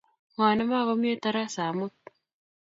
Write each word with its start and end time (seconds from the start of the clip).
Ng'o 0.33 0.45
ne 0.55 0.63
komakomi 0.69 1.11
tarasa 1.23 1.61
amut? 1.71 1.95